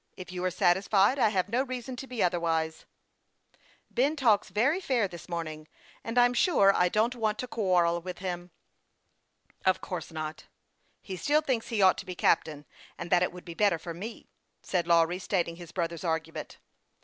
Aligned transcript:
If 0.17 0.31
you 0.31 0.43
are 0.45 0.49
satisfied, 0.49 1.19
I 1.19 1.29
have 1.29 1.47
no 1.47 1.61
reason 1.61 1.95
to 1.97 2.07
be 2.07 2.23
otherwise."" 2.23 2.85
Ben 3.91 4.15
talks 4.15 4.49
very 4.49 4.79
fair 4.81 5.07
this 5.07 5.29
morning; 5.29 5.67
and 6.03 6.17
I'm 6.17 6.33
sure 6.33 6.73
I 6.75 6.89
don't 6.89 7.15
want 7.15 7.37
to 7.37 7.47
quarrel 7.47 8.01
with 8.01 8.17
him."" 8.17 8.49
Of 9.63 9.79
course 9.79 10.11
not."" 10.11 10.45
He 11.03 11.15
still 11.17 11.41
thinks 11.41 11.67
he 11.67 11.83
ought 11.83 11.99
to 11.99 12.07
be 12.07 12.15
captain, 12.15 12.65
and 12.97 13.11
that 13.11 13.21
it 13.21 13.31
would 13.31 13.45
be 13.45 13.53
better 13.53 13.77
for 13.77 13.93
me;" 13.93 14.27
and 14.73 14.87
Lawry 14.87 15.19
stated 15.19 15.59
his 15.59 15.71
brother's 15.71 16.03
argument. 16.03 16.57